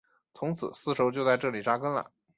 [0.33, 2.09] 从此丝绸就在这里扎根了。